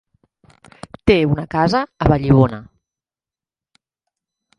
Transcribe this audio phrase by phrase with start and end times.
[1.11, 2.59] Té una casa a Vallibona.